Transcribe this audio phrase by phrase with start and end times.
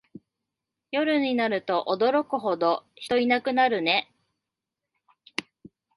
[0.89, 4.11] 夜になると驚くほど人いなくなるね